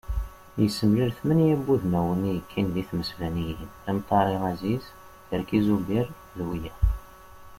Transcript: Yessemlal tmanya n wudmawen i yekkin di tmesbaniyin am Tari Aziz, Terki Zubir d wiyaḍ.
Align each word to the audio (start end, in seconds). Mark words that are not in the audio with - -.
Yessemlal 0.61 1.11
tmanya 1.17 1.55
n 1.57 1.61
wudmawen 1.65 2.21
i 2.29 2.31
yekkin 2.35 2.67
di 2.73 2.83
tmesbaniyin 2.89 3.69
am 3.89 3.97
Tari 4.07 4.35
Aziz, 4.51 4.83
Terki 5.27 5.57
Zubir 5.65 6.07
d 6.37 6.39
wiyaḍ. 6.47 6.79